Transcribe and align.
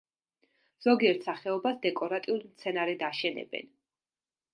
ზოგიერთ 0.85 1.27
სახეობას 1.27 1.77
დეკორატიულ 1.83 2.41
მცენარედ 2.47 3.05
აშენებენ. 3.09 3.69